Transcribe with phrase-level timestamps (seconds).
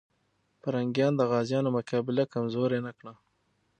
[0.61, 3.13] پرنګیان د غازيانو مقابله کمزوري نه کړه.